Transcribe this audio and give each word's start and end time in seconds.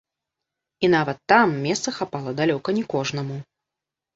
І 0.87 0.89
нават 0.95 1.19
там 1.33 1.47
месца 1.67 1.89
хапала 1.99 2.35
далёка 2.43 2.69
не 2.79 2.85
кожнаму. 2.95 3.37